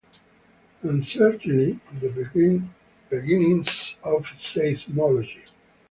[0.81, 2.09] And certainly the
[3.11, 5.43] beginnings of seismology.